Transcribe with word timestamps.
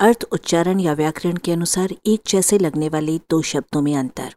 अर्थ 0.00 0.24
उच्चारण 0.32 0.80
या 0.80 0.92
व्याकरण 0.92 1.36
के 1.36 1.52
अनुसार 1.52 1.88
एक 2.06 2.20
जैसे 2.28 2.58
लगने 2.58 2.88
वाले 2.88 3.18
दो 3.18 3.42
शब्दों 3.42 3.82
में 3.82 3.96
अंतर। 3.96 4.34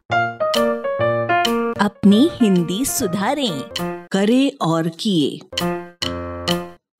अपनी 1.80 2.30
हिंदी 2.32 2.84
सुधारें। 2.84 3.62
करे 4.12 4.48
और 4.48 4.88
किए। 4.88 5.40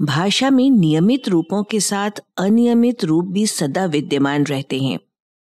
भाषा 0.02 0.50
में 0.50 0.70
नियमित 0.70 1.28
रूपों 1.28 1.62
के 1.62 1.80
साथ 1.80 2.10
अनियमित 2.38 3.04
रूप 3.04 3.24
भी 3.24 3.46
सदा 3.46 3.84
विद्यमान 3.84 4.44
रहते 4.44 4.80
हैं। 4.80 4.98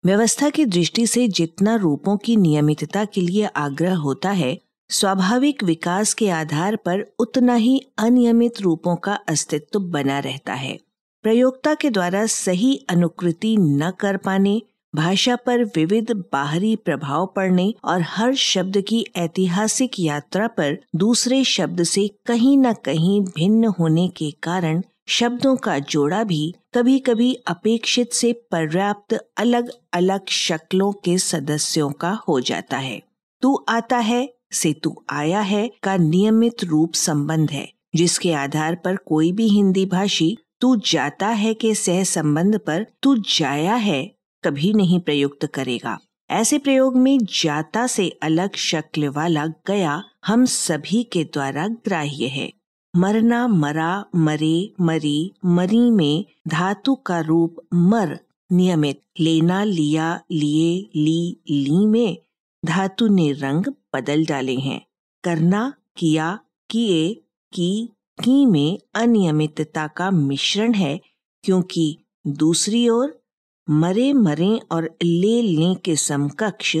व्यवस्था 0.04 0.50
की 0.50 0.64
दृष्टि 0.64 1.06
से 1.06 1.28
जितना 1.28 1.76
रूपों 1.76 2.16
की 2.16 2.36
नियमितता 2.36 3.04
के 3.04 3.20
लिए 3.20 3.44
आग्रह 3.44 3.94
होता 3.94 4.30
है 4.30 4.60
स्वाभाविक 4.90 5.64
विकास 5.64 6.14
के 6.14 6.30
आधार 6.30 6.76
पर 6.76 7.14
उतना 7.18 7.54
ही 7.54 7.86
अनियमित 7.98 8.60
रूपों 8.60 8.96
का 8.96 9.14
अस्तित्व 9.14 9.80
बना 9.80 10.18
रहता 10.18 10.54
है। 10.54 10.78
प्रयोक्ता 11.22 11.74
के 11.74 11.90
द्वारा 11.90 12.26
सही 12.26 12.76
अनुकृति 12.88 13.56
न 13.56 13.90
कर 14.00 14.16
पाने, 14.16 14.60
भाषा 14.94 15.36
पर 15.36 15.64
विविध 15.64 16.10
बाहरी 16.32 16.76
प्रभाव 16.76 17.26
पड़ने 17.36 17.74
और 17.84 18.02
हर 18.02 18.34
शब्द 18.34 18.80
की 18.80 19.04
ऐतिहासिक 19.16 19.90
यात्रा 19.98 20.46
पर 20.46 20.78
दूसरे 20.96 21.44
शब्द 21.44 21.82
से 21.82 22.08
कहीं 22.26 22.56
न 22.58 22.72
कहीं 22.72 23.20
भिन्न 23.36 23.64
होने 23.78 24.08
के 24.08 24.30
कारण 24.42 24.82
शब्दों 25.08 25.56
का 25.56 25.78
जोड़ा 25.78 26.24
भी 26.24 26.54
कभी 26.74 26.98
कभी 26.98 27.34
अपेक्षित 27.34 28.12
से 28.12 28.32
पर्याप्त 28.50 29.18
अलग 29.36 29.70
अलग 29.92 30.28
शक्लों 30.28 30.92
के 30.92 31.18
सदस्यों 31.18 31.90
का 31.90 32.10
हो 32.28 32.40
जाता 32.40 32.76
है। 32.76 33.02
तू 33.42 33.64
आता 33.68 33.98
है 33.98 34.28
से 34.52 34.72
तू 34.72 34.94
आया 35.10 35.40
है 35.40 35.70
का 35.82 35.96
नियमित 35.96 36.64
रूप 36.64 36.94
संबंध 36.94 37.50
है, 37.50 37.68
जिसके 37.96 38.32
आधार 38.32 38.74
पर 38.74 38.96
कोई 38.96 39.32
भी 39.32 39.48
हिंदी 39.48 39.86
भाषी 39.86 40.36
तू 40.62 40.76
जाता 40.76 41.28
है 41.28 41.54
के 41.54 41.74
सह 41.74 42.04
संबंध 42.04 42.58
पर 42.58 42.86
तू 43.02 43.16
जाया 43.16 43.74
है, 43.74 44.14
कभी 44.44 44.72
नहीं 44.72 45.00
प्रयुक्त 45.00 45.46
करेगा। 45.46 45.98
ऐसे 46.30 46.58
प्रयोग 46.58 46.96
में 46.96 47.18
जाता 47.18 47.86
से 47.86 48.18
अलग 48.22 48.56
शक्ल 48.56 49.08
वाला 49.08 49.46
गया 49.46 50.04
हम 50.26 50.44
सभी 50.44 51.04
के 51.04 51.24
द्वारा 51.24 51.68
ग्राह्य 51.68 52.26
है। 52.26 52.52
मरना 52.96 53.48
मरा, 53.48 54.04
मरे, 54.16 54.72
मरी 54.80 55.32
मरी 55.44 55.90
में 55.90 56.24
धातु 56.48 56.94
का 56.94 57.20
रूप 57.20 57.56
मर 57.74 58.18
नियमित, 58.52 59.02
लेना, 59.20 59.64
लिया, 59.64 60.20
लिए, 60.30 60.90
ली 60.96 61.36
ली 61.50 61.86
में 61.86 62.18
धातु 62.64 63.08
ने 63.08 63.32
रंग 63.32 63.64
बदल 63.94 64.26
डाले 64.26 64.56
हैं। 64.56 64.86
करना, 65.24 65.72
किया, 65.96 66.38
किए, 66.70 67.14
की 67.52 67.88
की 68.22 68.46
में 68.46 68.78
अनियमितता 68.94 69.86
का 69.86 70.10
मिश्रण 70.10 70.74
है, 70.74 71.00
क्योंकि 71.42 71.98
दूसरी 72.26 72.88
ओर 72.88 73.22
मरे 73.70 74.12
मरे 74.12 74.60
और 74.72 74.96
ले 75.02 75.42
ले 75.42 75.74
के 75.74 75.96
समकक्ष 75.96 76.76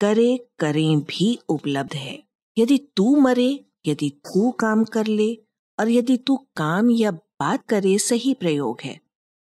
करे 0.00 0.46
करें 0.58 1.00
भी 1.00 1.38
उपलब्ध 1.48 1.94
है। 1.94 2.22
यदि 2.58 2.88
तू 2.96 3.20
मरे, 3.20 3.64
यदि 3.86 4.10
तू 4.10 4.50
काम 4.50 4.84
कर 4.84 5.06
ले, 5.06 5.38
और 5.80 5.88
यदि 5.88 6.16
तू 6.16 6.36
काम 6.56 6.90
या 6.90 7.10
बात 7.10 7.64
करे 7.68 7.98
सही 7.98 8.34
प्रयोग 8.34 8.78
है। 8.84 9.00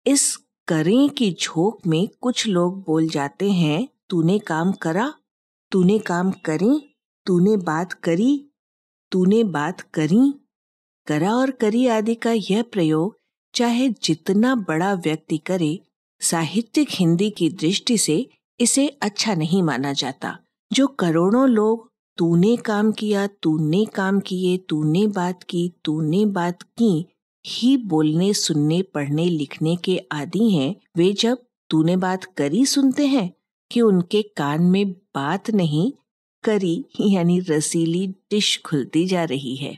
इस 0.07 0.37
करें 0.67 1.09
की 1.09 1.31
झोंक 1.31 1.77
में 1.87 2.07
कुछ 2.21 2.47
लोग 2.47 2.83
बोल 2.83 3.07
जाते 3.07 3.51
हैं, 3.51 3.87
तूने 4.09 4.39
काम 4.39 4.71
करा, 4.71 5.13
तूने 5.71 5.99
काम 5.99 6.31
करी, 6.31 6.95
तूने 7.25 7.57
बात 7.57 7.93
करी, 7.93 8.51
तूने 9.11 9.43
बात 9.43 9.81
करी 9.81 10.40
करा 11.07 11.35
और 11.35 11.51
करी 11.51 11.87
आदि 11.87 12.15
का 12.15 12.31
यह 12.31 12.63
प्रयोग 12.63 13.17
चाहे 13.53 13.89
जितना 13.89 14.55
बड़ा 14.55 14.93
व्यक्ति 14.93 15.37
करे, 15.37 15.79
साहित्यिक 16.21 16.87
हिंदी 16.91 17.29
की 17.29 17.49
दृष्टि 17.49 17.97
से 17.97 18.29
इसे 18.59 18.87
अच्छा 18.87 19.33
नहीं 19.33 19.63
माना 19.63 19.93
जाता। 19.93 20.37
जो 20.73 20.87
करोड़ों 20.87 21.49
लोग, 21.49 21.91
तूने 22.17 22.55
काम 22.55 22.91
किया, 22.91 23.27
तूने 23.27 23.85
काम 23.85 24.19
किए, 24.19 24.57
तूने 24.57 25.07
बात 25.07 25.43
की, 25.43 25.73
तूने 25.85 26.25
बात 26.25 26.61
की, 26.61 27.05
ही 27.47 27.77
बोलने, 27.77 28.33
सुनने, 28.33 28.81
पढ़ने, 28.81 29.25
लिखने 29.25 29.75
के 29.75 30.01
आदि 30.11 30.49
हैं, 30.49 30.75
वे 30.97 31.13
जब 31.13 31.37
तूने 31.69 31.97
बात 31.97 32.23
करी 32.23 32.65
सुनते 32.65 33.05
हैं 33.07 33.33
कि 33.71 33.81
उनके 33.81 34.21
कान 34.21 34.63
में 34.63 34.91
बात 34.91 35.51
नहीं, 35.51 35.91
करी 36.43 36.85
यानी 37.01 37.39
रसीली 37.39 38.07
डिश 38.07 38.61
खुलती 38.65 39.05
जा 39.05 39.23
रही 39.23 39.55
है। 39.55 39.77